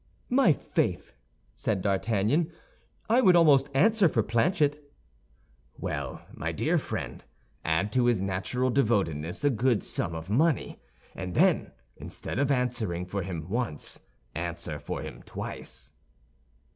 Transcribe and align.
"My 0.31 0.51
faith," 0.51 1.13
said 1.53 1.83
D'Artagnan. 1.83 2.51
"I 3.07 3.21
would 3.21 3.35
almost 3.35 3.69
answer 3.75 4.09
for 4.09 4.23
Planchet." 4.23 4.83
"Well, 5.77 6.25
my 6.33 6.51
dear 6.51 6.79
friend, 6.79 7.23
add 7.63 7.91
to 7.91 8.05
his 8.05 8.19
natural 8.19 8.71
devotedness 8.71 9.43
a 9.43 9.51
good 9.51 9.83
sum 9.83 10.15
of 10.15 10.27
money, 10.27 10.81
and 11.13 11.35
then, 11.35 11.71
instead 11.97 12.39
of 12.39 12.49
answering 12.49 13.05
for 13.05 13.21
him 13.21 13.47
once, 13.47 13.99
answer 14.33 14.79
for 14.79 15.03
him 15.03 15.21
twice." 15.21 15.91